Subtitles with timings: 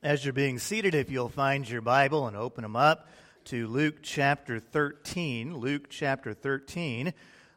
[0.00, 3.08] As you're being seated, if you'll find your Bible and open them up
[3.46, 5.56] to Luke chapter 13.
[5.58, 7.12] Luke chapter 13.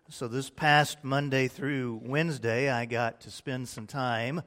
[0.09, 4.41] So, this past Monday through Wednesday, I got to spend some time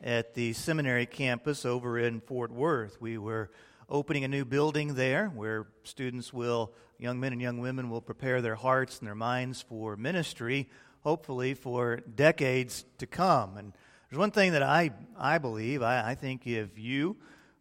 [0.00, 3.00] at the seminary campus over in Fort Worth.
[3.00, 3.50] We were
[3.88, 8.40] opening a new building there where students will, young men and young women, will prepare
[8.40, 10.68] their hearts and their minds for ministry,
[11.00, 13.56] hopefully for decades to come.
[13.56, 13.72] And
[14.08, 17.16] there's one thing that I, I believe, I, I think if you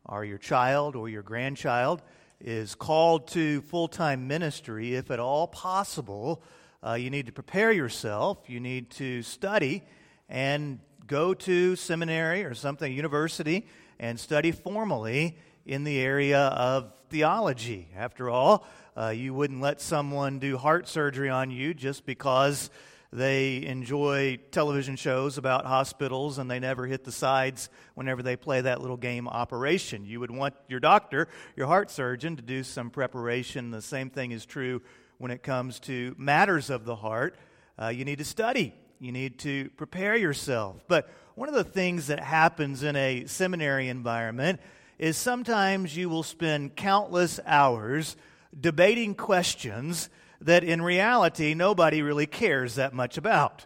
[0.10, 2.02] or your child or your grandchild
[2.42, 6.42] is called to full time ministry, if at all possible,
[6.86, 9.84] uh, you need to prepare yourself, you need to study
[10.30, 13.68] and go to seminary or something, university,
[14.00, 17.90] and study formally in the area of theology.
[17.96, 22.70] After all, uh, you wouldn't let someone do heart surgery on you just because
[23.12, 28.62] they enjoy television shows about hospitals and they never hit the sides whenever they play
[28.62, 30.06] that little game Operation.
[30.06, 33.72] You would want your doctor, your heart surgeon, to do some preparation.
[33.72, 34.82] The same thing is true
[35.18, 37.36] when it comes to matters of the heart.
[37.82, 40.84] Uh, you need to study, you need to prepare yourself.
[40.88, 44.60] But one of the things that happens in a seminary environment
[45.00, 48.16] is sometimes you will spend countless hours
[48.60, 50.10] debating questions
[50.42, 53.66] that in reality nobody really cares that much about.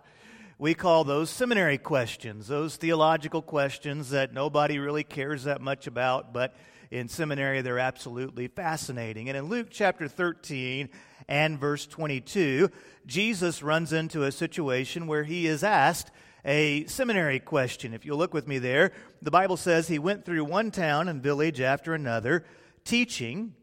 [0.57, 6.33] We call those seminary questions, those theological questions that nobody really cares that much about,
[6.33, 6.55] but
[6.91, 9.29] in seminary they're absolutely fascinating.
[9.29, 10.89] And in Luke chapter 13
[11.27, 12.69] and verse 22,
[13.05, 16.11] Jesus runs into a situation where he is asked
[16.45, 17.93] a seminary question.
[17.93, 21.23] If you look with me there, the Bible says he went through one town and
[21.23, 22.45] village after another,
[22.83, 23.55] teaching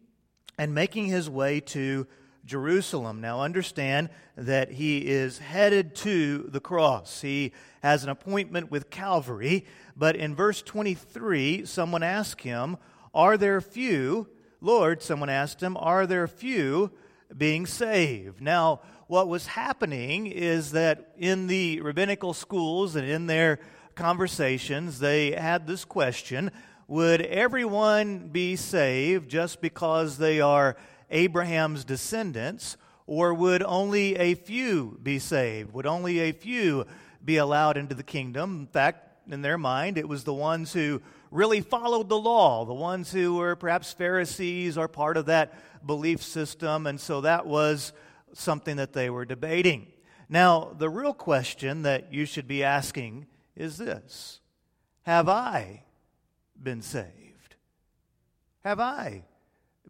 [0.59, 2.07] and making his way to
[2.45, 3.21] Jerusalem.
[3.21, 7.21] Now, understand that he is headed to the cross.
[7.21, 9.67] He has an appointment with Calvary.
[9.97, 12.77] But in verse 23, someone asked him,
[13.15, 14.29] Are there few,
[14.61, 16.91] Lord, someone asked him, Are there few
[17.37, 18.41] being saved?
[18.41, 23.59] Now, what was happening is that in the rabbinical schools and in their
[23.97, 26.51] conversations, they had this question
[26.87, 30.77] Would everyone be saved just because they are
[31.11, 32.77] Abraham's descendants,
[33.07, 35.73] or would only a few be saved?
[35.73, 36.87] Would only a few
[37.25, 38.61] be allowed into the kingdom?
[38.61, 42.75] In fact, in their mind, it was the ones who really followed the law, the
[42.75, 45.55] ones who were perhaps Pharisees or part of that
[45.87, 47.93] belief system, and so that was
[48.33, 49.87] something that they were debating.
[50.29, 53.27] Now, the real question that you should be asking
[53.57, 54.41] is this
[55.03, 55.85] Have I
[56.61, 57.57] been saved?
[58.65, 59.25] Have I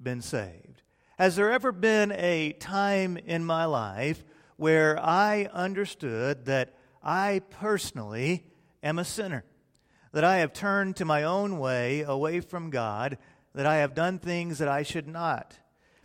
[0.01, 0.83] been saved?
[1.21, 4.25] Has there ever been a time in my life
[4.57, 8.47] where I understood that I personally
[8.83, 9.45] am a sinner?
[10.13, 13.19] That I have turned to my own way away from God,
[13.55, 15.59] that I have done things that I should not.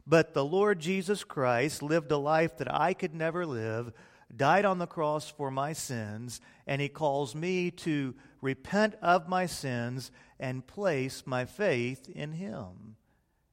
[0.06, 3.94] But the Lord Jesus Christ lived a life that I could never live,
[4.36, 9.46] died on the cross for my sins, and He calls me to repent of my
[9.46, 10.12] sins
[10.42, 12.98] and place my faith in Him.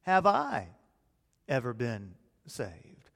[0.00, 0.70] Have I
[1.52, 2.14] ever been
[2.46, 3.10] saved.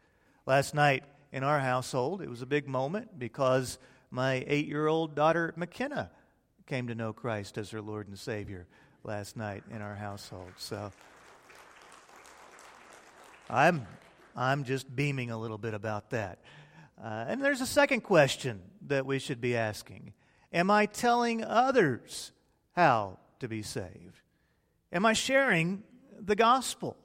[0.44, 3.78] Last night in our household, it was a big moment because
[4.10, 6.10] my eight year old daughter, McKenna,
[6.66, 8.66] came to know Christ as her Lord and Savior
[9.04, 10.50] last night in our household.
[10.58, 10.92] So
[13.48, 13.86] I'm,
[14.36, 16.40] I'm just beaming a little bit about that.
[17.02, 20.12] Uh, and there's a second question that we should be asking
[20.52, 22.32] Am I telling others
[22.72, 24.20] how to be saved?
[24.92, 25.82] Am I sharing
[26.20, 26.98] the gospel?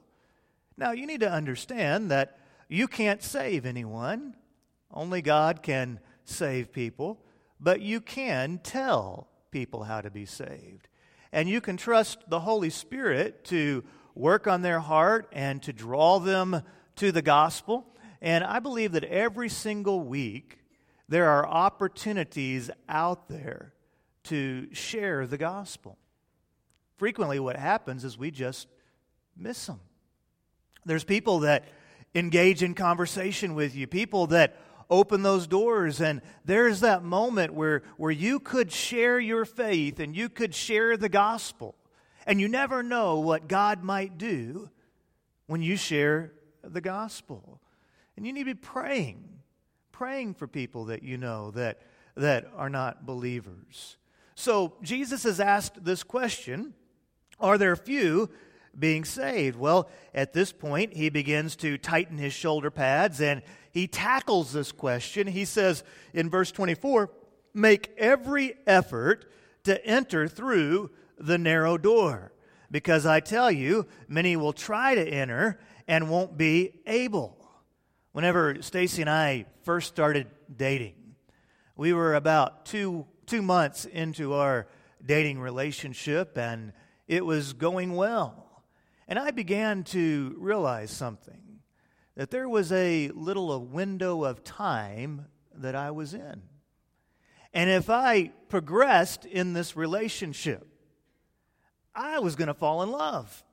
[0.76, 2.38] Now, you need to understand that
[2.68, 4.34] you can't save anyone,
[4.90, 7.20] only God can save people,
[7.60, 10.88] but you can tell people how to be saved.
[11.32, 13.84] And you can trust the Holy Spirit to
[14.14, 16.62] work on their heart and to draw them
[16.96, 17.86] to the gospel.
[18.20, 20.58] And I believe that every single week
[21.08, 23.72] there are opportunities out there
[24.24, 25.98] to share the gospel.
[26.96, 28.68] Frequently, what happens is we just
[29.36, 29.80] miss them.
[30.84, 31.64] There's people that
[32.14, 34.56] engage in conversation with you, people that
[34.90, 40.14] open those doors, and there's that moment where, where you could share your faith and
[40.14, 41.74] you could share the gospel.
[42.26, 44.70] And you never know what God might do
[45.46, 46.32] when you share
[46.62, 47.60] the gospel.
[48.16, 49.24] And you need to be praying,
[49.90, 51.80] praying for people that you know that,
[52.16, 53.96] that are not believers.
[54.34, 56.74] So Jesus has asked this question
[57.40, 58.30] Are there few
[58.78, 59.58] being saved?
[59.58, 64.72] Well, at this point, he begins to tighten his shoulder pads and he tackles this
[64.72, 65.26] question.
[65.26, 65.82] He says
[66.12, 67.10] in verse 24,
[67.54, 69.30] Make every effort
[69.64, 72.32] to enter through the narrow door.
[72.70, 77.36] Because I tell you, many will try to enter and won't be able.
[78.12, 80.94] Whenever Stacy and I first started dating,
[81.76, 84.66] we were about two, two months into our
[85.04, 86.72] dating relationship, and
[87.08, 88.51] it was going well.
[89.08, 91.60] And I began to realize something
[92.16, 96.42] that there was a little a window of time that I was in.
[97.54, 100.66] And if I progressed in this relationship,
[101.94, 103.44] I was going to fall in love.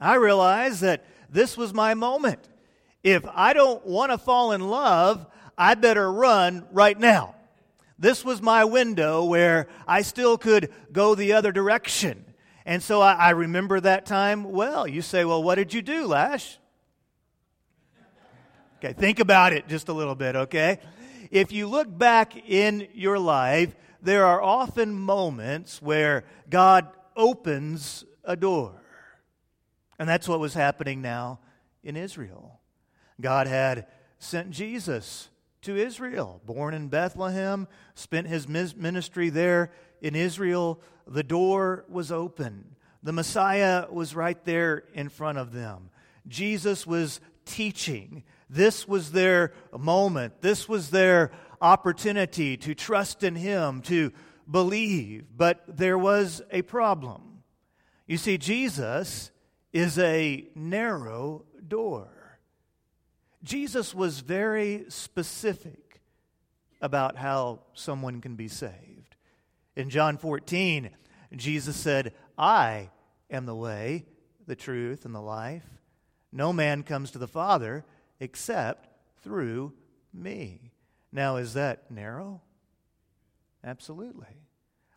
[0.00, 2.48] I realized that this was my moment.
[3.02, 5.26] If I don't want to fall in love,
[5.56, 7.34] I better run right now.
[7.98, 12.24] This was my window where I still could go the other direction.
[12.68, 14.86] And so I, I remember that time well.
[14.86, 16.58] You say, well, what did you do, Lash?
[18.76, 20.78] Okay, think about it just a little bit, okay?
[21.30, 26.86] If you look back in your life, there are often moments where God
[27.16, 28.82] opens a door.
[29.98, 31.40] And that's what was happening now
[31.82, 32.60] in Israel.
[33.18, 33.86] God had
[34.18, 35.30] sent Jesus
[35.62, 40.80] to Israel, born in Bethlehem, spent his ministry there in Israel.
[41.06, 42.76] The door was open.
[43.02, 45.90] The Messiah was right there in front of them.
[46.26, 48.24] Jesus was teaching.
[48.50, 50.40] This was their moment.
[50.40, 51.30] This was their
[51.60, 54.12] opportunity to trust in Him, to
[54.50, 55.26] believe.
[55.36, 57.42] But there was a problem.
[58.06, 59.30] You see, Jesus
[59.72, 62.08] is a narrow door.
[63.42, 66.00] Jesus was very specific
[66.80, 68.87] about how someone can be saved.
[69.78, 70.90] In John 14,
[71.36, 72.90] Jesus said, I
[73.30, 74.06] am the way,
[74.44, 75.62] the truth, and the life.
[76.32, 77.84] No man comes to the Father
[78.18, 78.88] except
[79.22, 79.72] through
[80.12, 80.72] me.
[81.12, 82.40] Now, is that narrow?
[83.62, 84.42] Absolutely.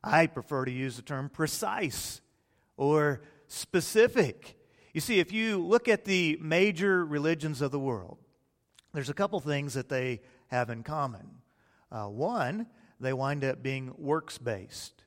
[0.04, 2.19] I prefer to use the term precise
[2.75, 4.57] or specific.
[4.95, 8.18] You see, if you look at the major religions of the world,
[8.95, 11.27] there's a couple things that they have in common.
[11.92, 12.66] Uh, one,
[13.01, 15.03] they wind up being works based.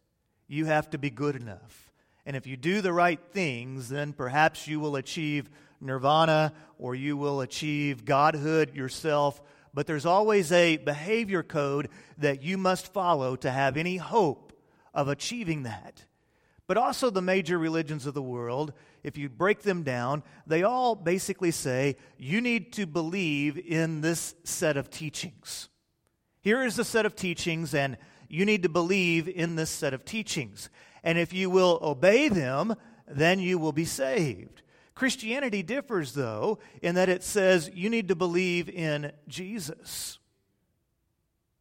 [0.47, 1.93] You have to be good enough.
[2.27, 5.51] And if you do the right things, then perhaps you will achieve
[5.81, 9.41] nirvana or you will achieve godhood yourself.
[9.73, 11.89] But there's always a behavior code
[12.19, 14.53] that you must follow to have any hope
[14.93, 16.05] of achieving that.
[16.67, 20.95] But also, the major religions of the world, if you break them down, they all
[20.95, 25.69] basically say you need to believe in this set of teachings.
[26.45, 27.97] Here is a set of teachings, and
[28.29, 30.69] you need to believe in this set of teachings.
[31.03, 32.77] And if you will obey them,
[33.09, 34.61] then you will be saved.
[34.95, 40.19] Christianity differs, though, in that it says you need to believe in Jesus.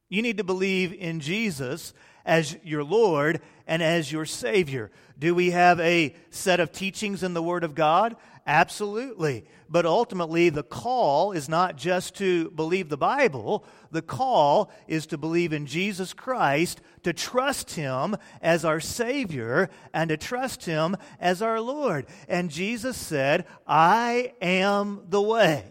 [0.09, 1.93] You need to believe in Jesus
[2.25, 4.91] as your Lord and as your Savior.
[5.17, 8.17] Do we have a set of teachings in the Word of God?
[8.45, 9.45] Absolutely.
[9.69, 15.17] But ultimately, the call is not just to believe the Bible, the call is to
[15.17, 21.41] believe in Jesus Christ, to trust Him as our Savior, and to trust Him as
[21.41, 22.05] our Lord.
[22.27, 25.63] And Jesus said, I am the way.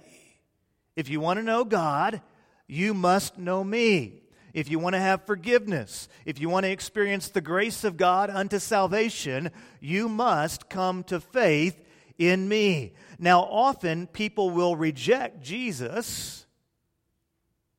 [0.96, 2.22] If you want to know God,
[2.66, 4.22] you must know me
[4.54, 8.28] if you want to have forgiveness, if you want to experience the grace of God
[8.28, 11.82] unto salvation, you must come to faith
[12.28, 12.94] in me.
[13.18, 16.46] Now, often people will reject Jesus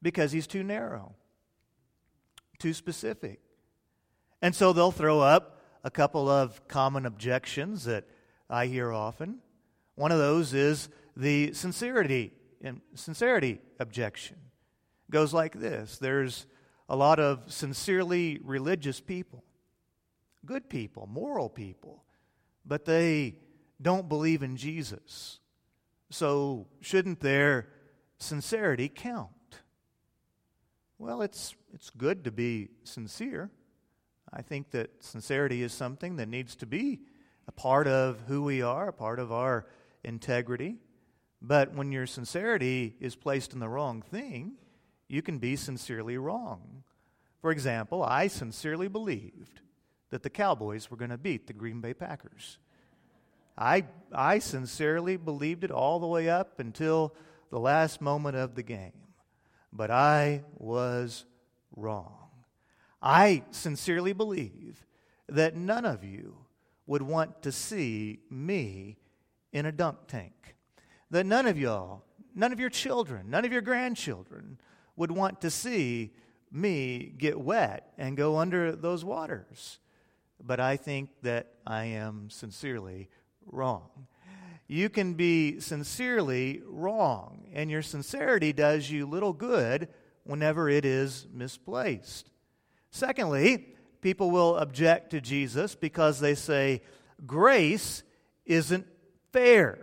[0.02, 1.16] because he's too narrow,
[2.60, 3.40] too specific.
[4.42, 8.06] And so they'll throw up a couple of common objections that
[8.50, 9.40] I hear often.
[9.96, 12.32] One of those is the sincerity
[12.96, 14.38] sincerity objection.
[15.10, 15.98] It goes like this.
[15.98, 16.46] There's
[16.88, 19.44] a lot of sincerely religious people,
[20.46, 22.04] good people, moral people,
[22.66, 23.36] but they
[23.84, 25.40] don't believe in Jesus.
[26.10, 27.68] So, shouldn't their
[28.18, 29.30] sincerity count?
[30.98, 33.52] Well, it's, it's good to be sincere.
[34.32, 37.02] I think that sincerity is something that needs to be
[37.48, 39.68] a part of who we are, a part of our
[40.04, 40.78] integrity.
[41.42, 44.54] But when your sincerity is placed in the wrong thing,
[45.08, 46.84] you can be sincerely wrong.
[47.42, 49.60] For example, I sincerely believed
[50.10, 52.58] that the Cowboys were going to beat the Green Bay Packers.
[53.58, 57.14] I, I sincerely believed it all the way up until
[57.50, 58.94] the last moment of the game.
[59.72, 61.26] But I was
[61.76, 62.30] wrong.
[63.02, 64.86] I sincerely believe
[65.28, 66.38] that none of you
[66.86, 68.98] would want to see me
[69.52, 70.56] in a dunk tank.
[71.12, 72.04] That none of y'all,
[72.36, 74.58] none of your children, none of your grandchildren
[74.96, 76.14] would want to see
[76.52, 79.80] me get wet and go under those waters.
[80.46, 83.10] but I think that I am sincerely
[83.52, 84.08] wrong.
[84.68, 89.90] You can be sincerely wrong, and your sincerity does you little good
[90.24, 92.30] whenever it is misplaced.
[92.92, 96.82] Secondly, people will object to Jesus because they say,
[97.26, 98.04] grace
[98.46, 98.88] isn't
[99.32, 99.80] fair.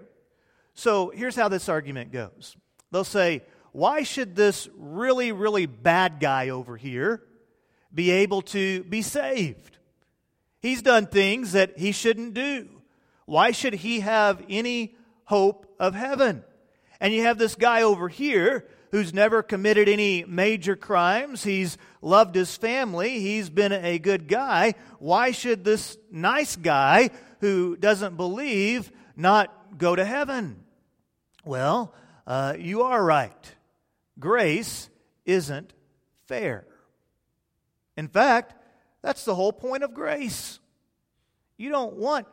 [0.74, 2.56] So here's how this argument goes
[2.90, 7.22] they'll say, why should this really, really bad guy over here
[7.94, 9.78] be able to be saved?
[10.60, 12.79] He's done things that he shouldn't do.
[13.30, 16.42] Why should he have any hope of heaven?
[16.98, 21.44] And you have this guy over here who's never committed any major crimes.
[21.44, 23.20] He's loved his family.
[23.20, 24.74] He's been a good guy.
[24.98, 30.64] Why should this nice guy who doesn't believe not go to heaven?
[31.44, 31.94] Well,
[32.26, 33.54] uh, you are right.
[34.18, 34.90] Grace
[35.24, 35.72] isn't
[36.26, 36.66] fair.
[37.96, 38.56] In fact,
[39.02, 40.58] that's the whole point of grace.
[41.56, 42.26] You don't want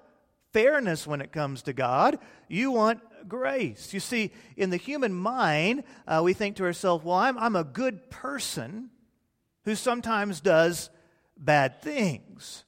[0.54, 3.94] fairness when it comes to God, you want grace.
[3.94, 7.64] You see, in the human mind, uh, we think to ourselves, well, I'm, I'm a
[7.64, 8.90] good person
[9.66, 10.90] who sometimes does
[11.38, 12.64] bad things.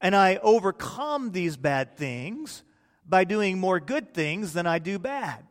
[0.00, 2.62] And I overcome these bad things
[3.06, 5.46] by doing more good things than I do bad.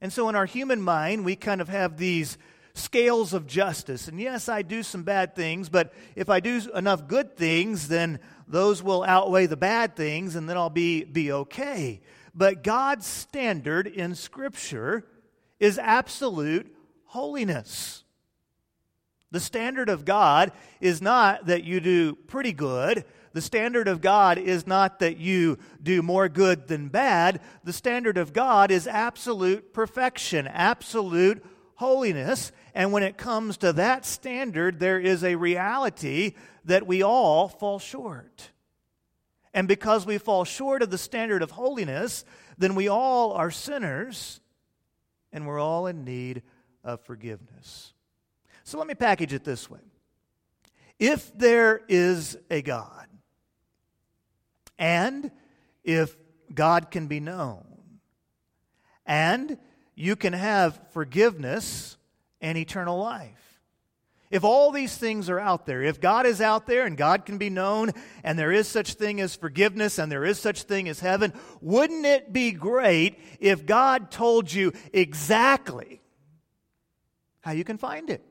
[0.00, 2.38] And so in our human mind, we kind of have these
[2.74, 4.08] scales of justice.
[4.08, 8.18] And yes, I do some bad things, but if I do enough good things, then
[8.52, 12.02] those will outweigh the bad things, and then I'll be, be okay.
[12.34, 15.06] But God's standard in Scripture
[15.58, 16.70] is absolute
[17.06, 18.04] holiness.
[19.30, 23.06] The standard of God is not that you do pretty good.
[23.32, 27.40] The standard of God is not that you do more good than bad.
[27.64, 31.42] The standard of God is absolute perfection, absolute
[31.82, 32.52] holiness.
[32.74, 36.34] And when it comes to that standard, there is a reality
[36.64, 38.50] that we all fall short.
[39.52, 42.24] And because we fall short of the standard of holiness,
[42.56, 44.40] then we all are sinners
[45.32, 46.42] and we're all in need
[46.84, 47.92] of forgiveness.
[48.62, 49.80] So let me package it this way
[51.00, 53.08] If there is a God,
[54.78, 55.32] and
[55.82, 56.16] if
[56.54, 57.64] God can be known,
[59.04, 59.58] and
[59.94, 61.96] you can have forgiveness
[62.40, 63.38] and eternal life.
[64.30, 67.36] If all these things are out there, if God is out there and God can
[67.36, 67.92] be known
[68.24, 72.06] and there is such thing as forgiveness and there is such thing as heaven, wouldn't
[72.06, 76.00] it be great if God told you exactly
[77.42, 78.24] how you can find it?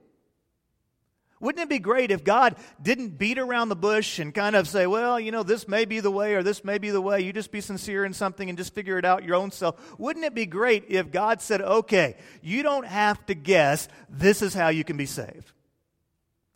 [1.41, 4.88] Wouldn't it be great if God didn't beat around the bush and kind of say,
[4.88, 7.21] well, you know, this may be the way or this may be the way.
[7.21, 10.00] You just be sincere in something and just figure it out your own self.
[10.00, 13.89] Wouldn't it be great if God said, okay, you don't have to guess.
[14.07, 15.51] This is how you can be saved.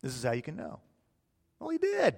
[0.02, 0.80] This is how you can know.
[1.60, 2.16] Well, he did.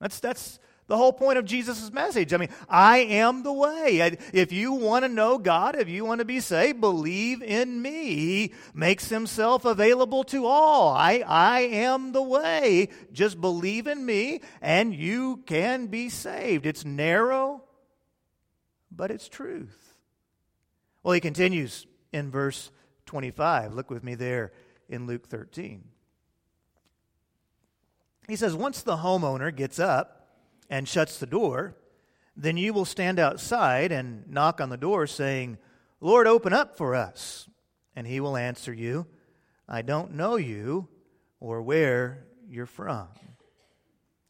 [0.00, 0.58] That's, that's,
[0.90, 2.34] the whole point of Jesus' message.
[2.34, 4.18] I mean, I am the way.
[4.32, 8.16] If you want to know God, if you want to be saved, believe in me.
[8.16, 10.88] He makes himself available to all.
[10.88, 12.88] I, I am the way.
[13.12, 16.66] Just believe in me and you can be saved.
[16.66, 17.62] It's narrow,
[18.90, 19.94] but it's truth.
[21.04, 22.72] Well, he continues in verse
[23.06, 23.74] 25.
[23.74, 24.50] Look with me there
[24.88, 25.84] in Luke 13.
[28.26, 30.19] He says, Once the homeowner gets up,
[30.70, 31.76] and shuts the door,
[32.36, 35.58] then you will stand outside and knock on the door, saying,
[36.00, 37.48] Lord, open up for us.
[37.94, 39.06] And he will answer you,
[39.68, 40.88] I don't know you
[41.40, 43.08] or where you're from.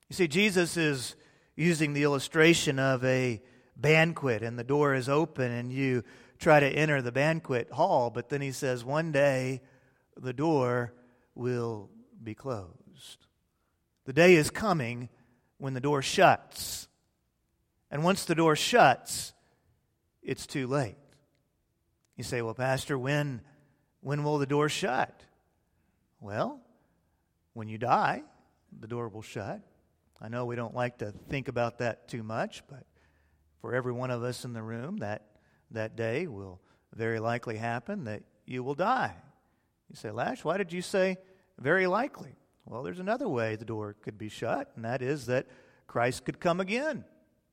[0.08, 1.14] You see, Jesus is
[1.54, 3.40] using the illustration of a
[3.76, 6.02] banquet, and the door is open, and you
[6.38, 9.60] try to enter the banquet hall, but then he says, One day
[10.16, 10.94] the door
[11.34, 11.90] will
[12.22, 13.26] be closed.
[14.06, 15.10] The day is coming
[15.60, 16.88] when the door shuts.
[17.90, 19.32] And once the door shuts,
[20.22, 20.96] it's too late.
[22.16, 23.42] You say, Well, Pastor, when,
[24.00, 25.22] when will the door shut?
[26.20, 26.60] Well,
[27.52, 28.22] when you die,
[28.78, 29.60] the door will shut.
[30.20, 32.84] I know we don't like to think about that too much, but
[33.60, 35.26] for every one of us in the room, that,
[35.70, 36.60] that day will
[36.94, 39.14] very likely happen that you will die.
[39.88, 41.18] You say, Lash, why did you say
[41.58, 42.36] very likely?
[42.64, 45.46] Well, there's another way the door could be shut, and that is that
[45.86, 47.04] Christ could come again.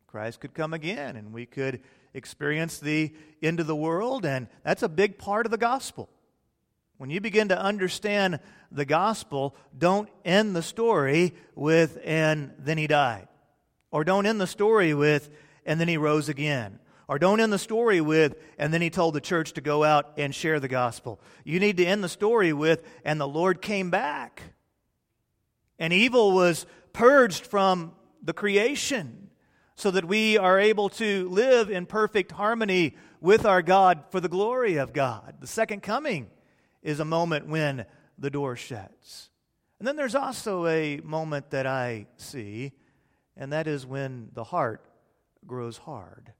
[0.05, 1.81] Christ could come again, and we could
[2.13, 6.09] experience the end of the world, and that's a big part of the gospel.
[6.97, 8.39] When you begin to understand
[8.71, 13.27] the gospel, don't end the story with, and then he died.
[13.91, 15.29] Or don't end the story with,
[15.65, 16.79] and then he rose again.
[17.07, 20.13] Or don't end the story with, and then he told the church to go out
[20.17, 21.21] and share the gospel.
[21.43, 24.41] You need to end the story with, and the Lord came back.
[25.79, 29.29] And evil was purged from the creation
[29.75, 34.29] so that we are able to live in perfect harmony with our God for the
[34.29, 35.35] glory of God.
[35.39, 36.29] The second coming
[36.81, 37.85] is a moment when
[38.17, 39.29] the door shuts.
[39.79, 42.71] And then there's also a moment that I see,
[43.35, 44.83] and that is when the heart
[45.45, 46.33] grows hard.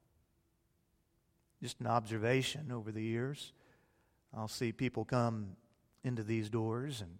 [1.62, 3.52] Just an observation over the years.
[4.36, 5.56] I'll see people come
[6.02, 7.18] into these doors, and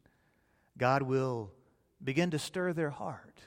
[0.77, 1.53] God will
[2.03, 3.41] begin to stir their heart.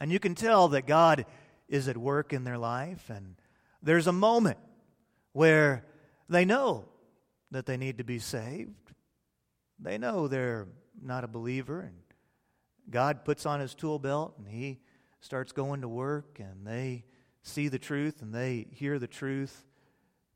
[0.00, 1.26] And you can tell that God
[1.68, 3.36] is at work in their life, and
[3.82, 4.58] there's a moment
[5.32, 5.84] where
[6.28, 6.86] they know
[7.50, 8.92] that they need to be saved.
[9.78, 10.68] They know they're
[11.00, 11.96] not a believer, and
[12.90, 14.80] God puts on his tool belt and he
[15.20, 17.04] starts going to work, and they
[17.42, 19.64] see the truth and they hear the truth.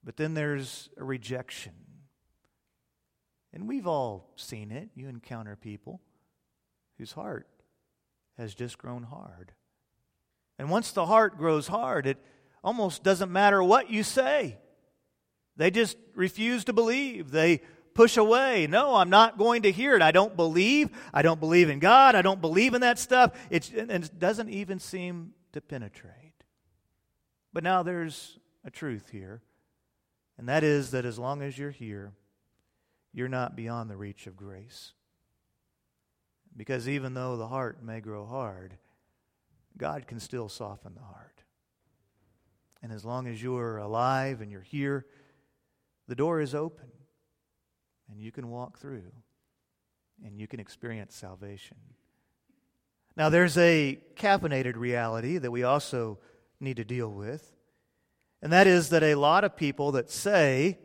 [0.04, 1.72] But then there's a rejection.
[3.52, 4.88] And we've all seen it.
[4.94, 6.00] You encounter people
[6.98, 7.46] whose heart
[8.38, 9.52] has just grown hard.
[10.58, 12.18] And once the heart grows hard, it
[12.62, 14.58] almost doesn't matter what you say.
[15.56, 17.30] They just refuse to believe.
[17.30, 17.62] They
[17.94, 18.66] push away.
[18.66, 20.02] No, I'm not going to hear it.
[20.02, 20.90] I don't believe.
[21.12, 22.14] I don't believe in God.
[22.14, 23.32] I don't believe in that stuff.
[23.50, 26.32] It's, and it doesn't even seem to penetrate.
[27.52, 29.42] But now there's a truth here,
[30.38, 32.12] and that is that as long as you're here,
[33.12, 34.92] you're not beyond the reach of grace.
[36.56, 38.76] Because even though the heart may grow hard,
[39.76, 41.42] God can still soften the heart.
[42.82, 45.06] And as long as you're alive and you're here,
[46.08, 46.90] the door is open
[48.10, 49.12] and you can walk through
[50.24, 51.76] and you can experience salvation.
[53.16, 56.18] Now, there's a caffeinated reality that we also
[56.60, 57.54] need to deal with,
[58.40, 60.78] and that is that a lot of people that say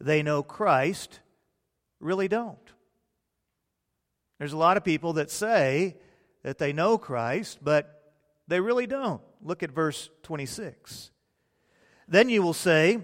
[0.00, 1.20] they know Christ
[2.00, 2.72] really don't.
[4.38, 5.96] There's a lot of people that say
[6.42, 8.14] that they know Christ, but
[8.46, 9.20] they really don't.
[9.42, 11.10] Look at verse 26.
[12.06, 12.98] Then you will say,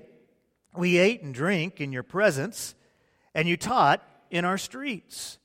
[0.74, 2.74] We ate and drank in your presence
[3.34, 5.38] and you taught in our streets.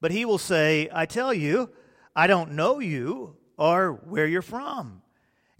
[0.00, 1.70] But he will say, I tell you,
[2.14, 5.02] I don't know you or where you're from.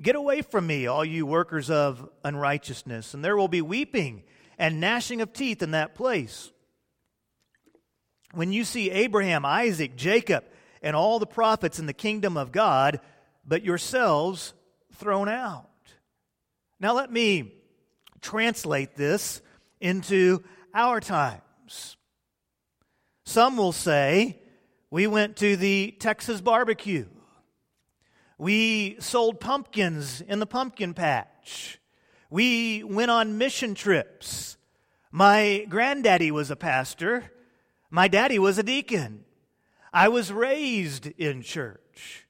[0.01, 4.25] Get away from me, all you workers of unrighteousness, and there will be weeping
[4.59, 6.53] and gnashing of teeth in that place.
[8.33, 10.45] When you see Abraham, Isaac, Jacob,
[10.83, 13.01] and all the prophets in the kingdom of God,
[13.47, 14.55] but yourselves
[14.95, 15.69] thrown out.
[16.81, 17.53] Now, let me
[18.21, 19.41] translate this
[19.81, 20.43] into
[20.75, 21.97] our times.
[23.25, 24.41] Some will say,
[24.91, 27.07] We went to the Texas barbecue.
[28.39, 31.79] We sold pumpkins in the pumpkin patch.
[32.29, 34.57] We went on mission trips.
[35.11, 37.31] My granddaddy was a pastor.
[37.91, 39.25] My daddy was a deacon.
[39.93, 42.27] I was raised in church.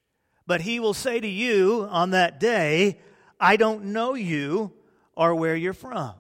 [0.46, 3.00] But he will say to you on that day,
[3.40, 4.72] I don't know you
[5.14, 6.14] or where you're from.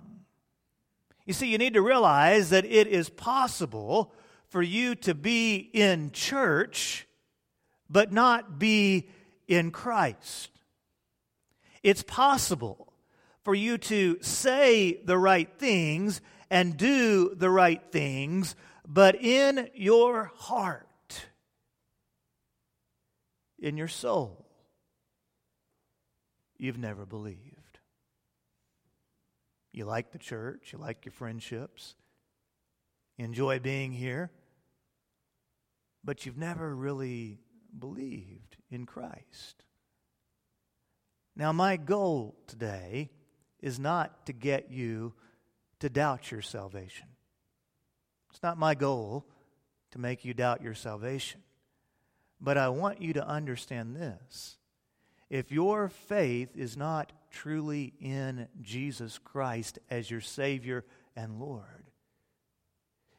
[1.24, 4.12] You see, you need to realize that it is possible
[4.48, 7.06] for you to be in church,
[7.90, 9.08] but not be
[9.48, 10.50] in Christ.
[11.82, 12.92] It's possible
[13.42, 16.20] for you to say the right things
[16.50, 21.26] and do the right things, but in your heart,
[23.58, 24.46] in your soul,
[26.56, 27.78] you've never believed.
[29.72, 31.96] You like the church, you like your friendships,
[33.18, 34.30] you enjoy being here,
[36.04, 37.40] but you've never really
[37.76, 39.64] believed in Christ.
[41.34, 43.10] Now, my goal today
[43.60, 45.12] is not to get you
[45.80, 47.08] to doubt your salvation.
[48.36, 49.24] It's not my goal
[49.92, 51.40] to make you doubt your salvation.
[52.38, 54.58] But I want you to understand this.
[55.30, 60.84] If your faith is not truly in Jesus Christ as your Savior
[61.16, 61.86] and Lord.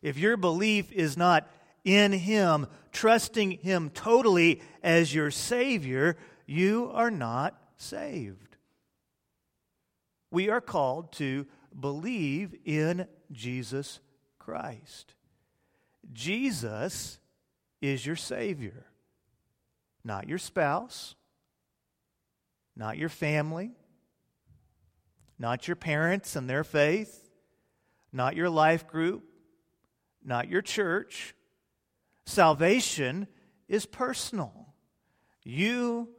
[0.03, 1.49] If your belief is not
[1.83, 8.55] in Him, trusting Him totally as your Savior, you are not saved.
[10.29, 13.99] We are called to believe in Jesus
[14.47, 15.13] Christ.
[16.13, 17.19] Jesus
[17.81, 18.85] is your Savior,
[20.03, 21.15] not your spouse,
[22.75, 23.71] not your family
[25.39, 27.29] not your parents and their faith,
[28.11, 29.23] not your life group,
[30.23, 31.35] not your church.
[32.25, 33.27] Salvation
[33.67, 34.73] is personal.
[35.43, 36.09] You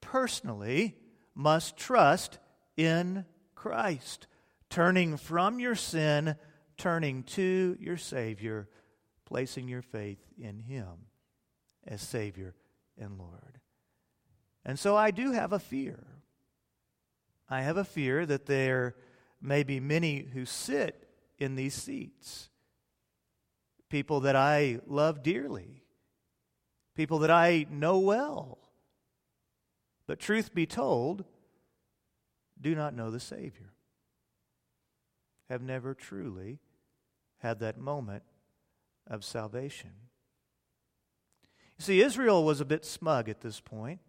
[0.00, 0.96] personally
[1.34, 2.38] must trust
[2.76, 4.26] in Christ,
[4.68, 6.36] turning from your sin,
[6.76, 8.68] turning to your Savior,
[9.24, 11.06] placing your faith in Him
[11.86, 12.54] as Savior
[12.98, 13.60] and Lord.
[14.64, 16.04] And so I do have a fear.
[17.48, 18.96] I have a fear that there
[19.40, 21.08] may be many who sit
[21.38, 22.48] in these seats,
[23.88, 25.84] people that I love dearly,
[26.96, 28.58] people that I know well.
[30.06, 31.24] But truth be told,
[32.60, 33.72] do not know the Savior,
[35.48, 36.58] have never truly
[37.38, 38.22] had that moment
[39.06, 39.90] of salvation.
[41.78, 44.00] You see, Israel was a bit smug at this point.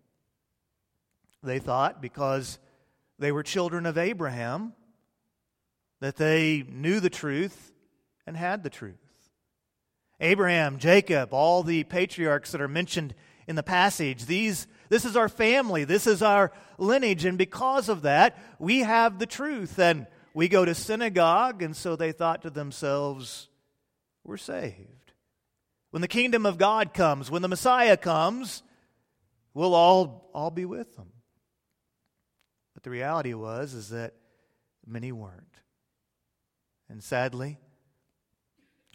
[1.43, 2.59] They thought because
[3.19, 4.73] they were children of Abraham
[5.99, 7.73] that they knew the truth
[8.25, 8.95] and had the truth.
[10.19, 13.13] Abraham, Jacob, all the patriarchs that are mentioned
[13.47, 18.01] in the passage, these, this is our family, this is our lineage, and because of
[18.01, 19.77] that, we have the truth.
[19.77, 23.49] And we go to synagogue, and so they thought to themselves,
[24.23, 25.13] we're saved.
[25.89, 28.61] When the kingdom of God comes, when the Messiah comes,
[29.55, 31.07] we'll all, all be with them.
[32.75, 34.13] But the reality was is that
[34.85, 35.41] many weren't.
[36.87, 37.57] And sadly,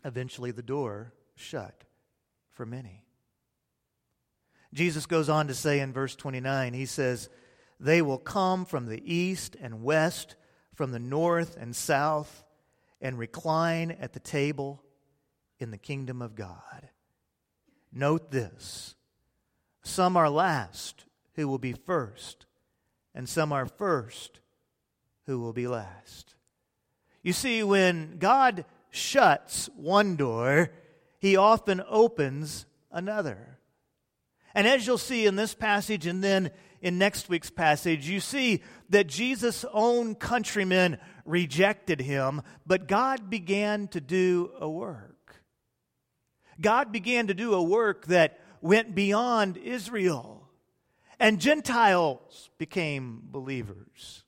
[0.04, 1.82] eventually the door shut
[2.52, 3.02] for many.
[4.72, 7.28] Jesus goes on to say in verse 29, he says,
[7.80, 10.36] They will come from the east and west,
[10.74, 12.44] from the north and south,
[13.00, 14.82] and recline at the table
[15.58, 16.88] in the kingdom of God.
[17.92, 18.94] Note this
[19.82, 21.04] some are last
[21.34, 22.46] who will be first,
[23.14, 24.40] and some are first
[25.26, 26.34] who will be last.
[27.22, 30.70] You see, when God shuts one door,
[31.18, 33.58] he often opens another.
[34.54, 36.50] And as you'll see in this passage and then
[36.82, 43.88] in next week's passage, you see that Jesus' own countrymen rejected him, but God began
[43.88, 45.36] to do a work.
[46.60, 50.48] God began to do a work that went beyond Israel,
[51.18, 54.24] and Gentiles became believers.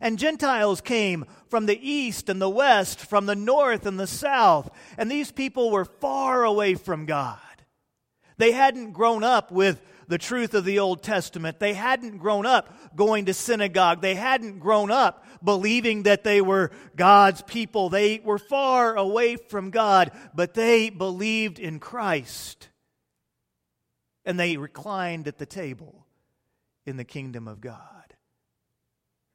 [0.00, 4.68] And Gentiles came from the east and the west, from the north and the south.
[4.98, 7.38] And these people were far away from God.
[8.36, 11.58] They hadn't grown up with the truth of the Old Testament.
[11.58, 14.00] They hadn't grown up going to synagogue.
[14.00, 17.88] They hadn't grown up believing that they were God's people.
[17.88, 22.68] They were far away from God, but they believed in Christ.
[24.24, 26.06] And they reclined at the table
[26.86, 27.78] in the kingdom of God.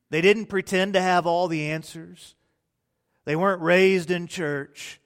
[0.10, 2.36] They didn't pretend to have all the answers.
[3.25, 5.01] They weren't raised in church.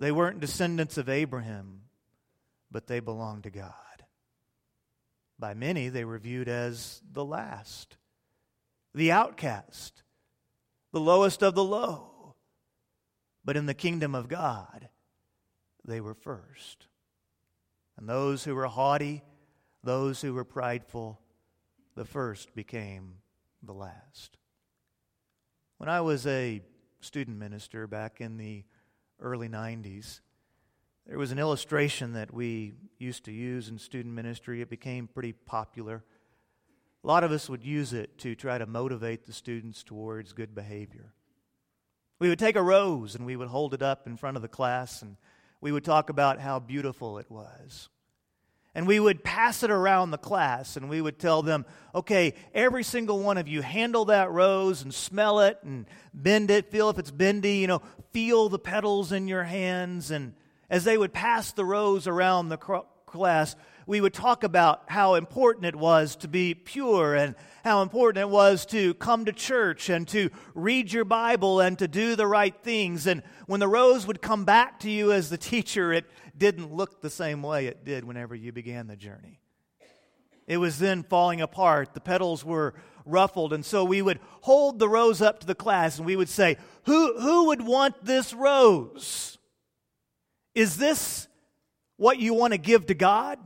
[0.00, 1.82] They weren't descendants of Abraham,
[2.70, 3.72] but they belonged to God.
[5.38, 7.96] By many, they were viewed as the last,
[8.94, 10.02] the outcast,
[10.92, 12.34] the lowest of the low.
[13.44, 14.88] But in the kingdom of God,
[15.84, 16.86] they were first.
[17.96, 19.22] And those who were haughty,
[19.82, 21.20] those who were prideful,
[21.94, 23.16] the first became
[23.62, 24.38] the last.
[25.78, 26.62] When I was a
[27.00, 28.64] student minister back in the
[29.20, 30.20] early 90s,
[31.06, 34.60] there was an illustration that we used to use in student ministry.
[34.60, 36.02] It became pretty popular.
[37.02, 40.54] A lot of us would use it to try to motivate the students towards good
[40.54, 41.12] behavior.
[42.18, 44.48] We would take a rose and we would hold it up in front of the
[44.48, 45.16] class and
[45.60, 47.88] we would talk about how beautiful it was
[48.74, 51.64] and we would pass it around the class and we would tell them,
[51.94, 56.70] okay, every single one of you handle that rose and smell it and bend it,
[56.70, 60.10] feel if it's bendy, you know, feel the petals in your hands.
[60.10, 60.34] And
[60.70, 65.66] as they would pass the rose around the class, we would talk about how important
[65.66, 70.08] it was to be pure and how important it was to come to church and
[70.08, 73.06] to read your Bible and to do the right things.
[73.06, 77.00] And when the rose would come back to you as the teacher, it didn't look
[77.00, 79.40] the same way it did whenever you began the journey.
[80.46, 81.94] It was then falling apart.
[81.94, 82.74] The petals were
[83.06, 83.52] ruffled.
[83.52, 86.56] And so we would hold the rose up to the class and we would say,
[86.84, 89.33] Who, who would want this rose?
[90.54, 91.28] Is this
[91.96, 93.38] what you want to give to God?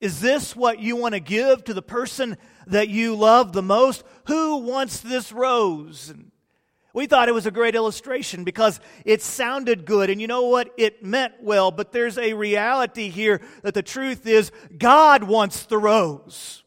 [0.00, 4.04] Is this what you want to give to the person that you love the most?
[4.26, 6.12] Who wants this rose?
[6.92, 10.08] We thought it was a great illustration because it sounded good.
[10.10, 10.72] And you know what?
[10.76, 11.70] It meant well.
[11.70, 16.62] But there's a reality here that the truth is God wants the rose.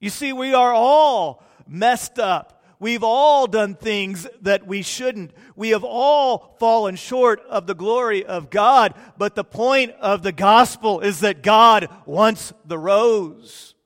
[0.00, 2.51] You see, we are all messed up.
[2.82, 5.30] We've all done things that we shouldn't.
[5.54, 8.94] We have all fallen short of the glory of God.
[9.16, 13.76] But the point of the gospel is that God wants the rose.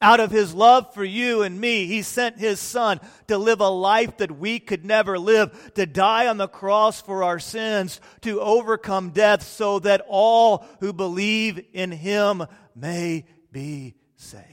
[0.00, 3.68] Out of his love for you and me, he sent his son to live a
[3.68, 8.40] life that we could never live, to die on the cross for our sins, to
[8.40, 14.48] overcome death so that all who believe in him may be saved.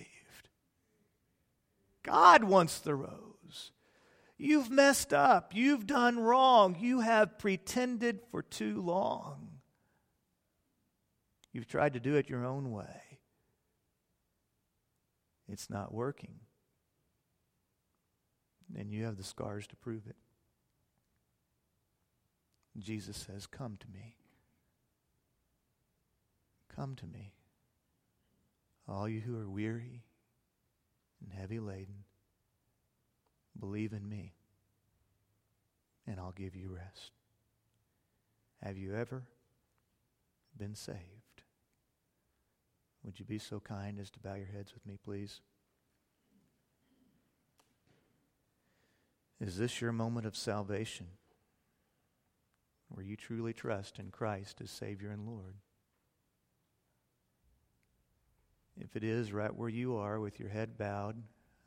[2.04, 3.29] God wants the rose.
[4.42, 5.54] You've messed up.
[5.54, 6.78] You've done wrong.
[6.80, 9.50] You have pretended for too long.
[11.52, 13.20] You've tried to do it your own way.
[15.50, 16.36] It's not working.
[18.78, 20.16] And you have the scars to prove it.
[22.78, 24.16] Jesus says, Come to me.
[26.74, 27.34] Come to me.
[28.88, 30.04] All you who are weary
[31.22, 32.06] and heavy laden,
[33.60, 34.34] believe in me,
[36.08, 37.12] and I'll give you rest.
[38.64, 39.24] Have you ever
[40.58, 41.00] been saved?
[43.04, 45.42] Would you be so kind as to bow your heads with me, please?
[49.40, 51.08] Is this your moment of salvation
[52.90, 55.56] where you truly trust in Christ as Savior and Lord?
[58.78, 61.24] If it is right where you are with your head bowed,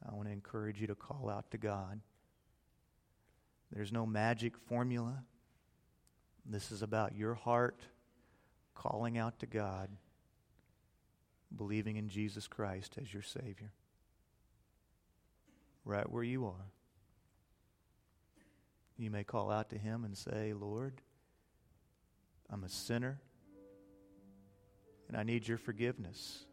[0.09, 2.01] I want to encourage you to call out to God.
[3.71, 5.23] There's no magic formula.
[6.45, 7.81] This is about your heart
[8.75, 9.89] calling out to God
[11.57, 13.73] believing in Jesus Christ as your Savior.
[15.85, 16.71] Right where you are.
[18.99, 21.01] You may call out to Him and say, Lord,
[22.51, 23.21] I'm a sinner
[25.09, 26.47] and I need your forgiveness.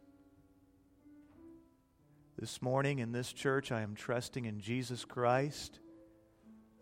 [2.40, 5.78] This morning in this church, I am trusting in Jesus Christ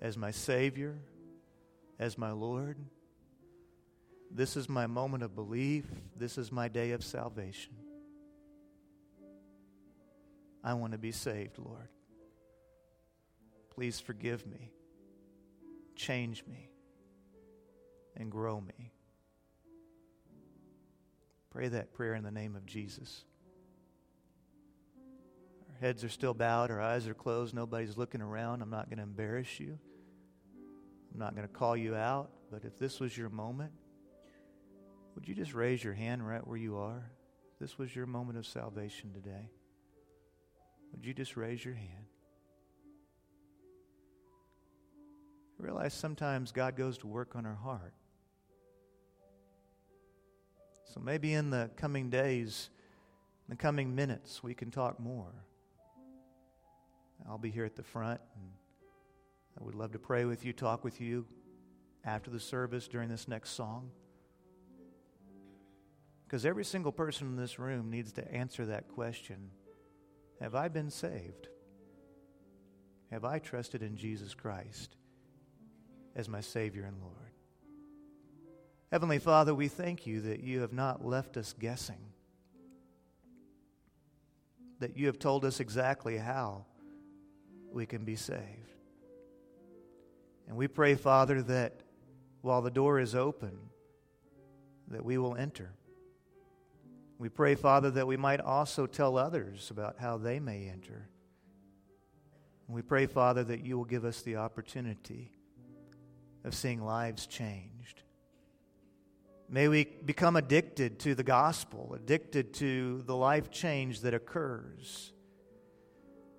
[0.01, 0.97] as my Savior,
[1.99, 2.79] as my Lord.
[4.31, 5.85] This is my moment of belief.
[6.15, 7.73] This is my day of salvation.
[10.63, 11.89] I want to be saved, Lord.
[13.75, 14.71] Please forgive me,
[15.97, 16.71] change me,
[18.17, 18.93] and grow me.
[21.51, 23.25] Pray that prayer in the name of Jesus.
[25.81, 28.63] Heads are still bowed, our eyes are closed, nobody's looking around.
[28.63, 29.79] I'm not going to embarrass you.
[31.13, 33.73] I'm not going to call you out, but if this was your moment,
[35.15, 37.11] would you just raise your hand right where you are?
[37.61, 39.51] This was your moment of salvation today.
[40.93, 42.07] Would you just raise your hand?
[45.61, 47.95] I realize sometimes God goes to work on our heart.
[50.93, 52.71] So maybe in the coming days,
[53.49, 55.33] in the coming minutes, we can talk more.
[57.27, 58.51] I'll be here at the front, and
[59.59, 61.27] I would love to pray with you, talk with you
[62.05, 63.91] after the service during this next song.
[66.27, 69.51] Because every single person in this room needs to answer that question
[70.41, 71.49] have I been saved?
[73.11, 74.95] Have I trusted in Jesus Christ
[76.15, 77.15] as my Savior and Lord?
[78.93, 82.13] Heavenly Father, we thank you that you have not left us guessing,
[84.79, 86.65] that you have told us exactly how
[87.73, 88.73] we can be saved.
[90.47, 91.81] And we pray, Father, that
[92.43, 93.59] while the door is open,
[94.89, 95.73] that we will enter
[97.19, 101.09] we pray, Father, that we might also tell others about how they may enter.
[102.67, 105.33] And we pray, Father, that you will give us the opportunity
[106.45, 108.03] of seeing lives changed.
[109.51, 115.13] May we become addicted to the gospel, addicted to the life change that occurs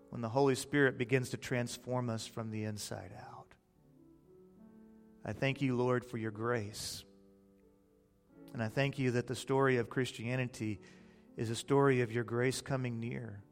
[0.09, 3.53] when the Holy Spirit begins to transform us from the inside out.
[5.23, 7.03] I thank you, Lord, for your grace.
[8.53, 10.79] And I thank you that the story of Christianity
[11.37, 13.43] is a story of your grace coming near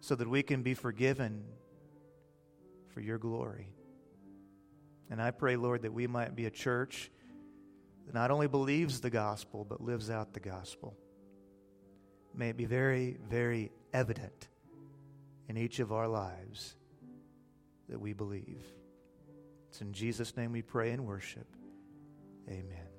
[0.00, 1.44] so that we can be forgiven
[2.94, 3.74] for your glory.
[5.10, 7.10] And I pray, Lord, that we might be a church
[8.06, 10.96] that not only believes the gospel, but lives out the gospel.
[12.32, 14.49] May it be very, very evident
[15.50, 16.76] in each of our lives
[17.88, 18.64] that we believe.
[19.68, 21.48] It's in Jesus' name we pray and worship.
[22.48, 22.89] Amen.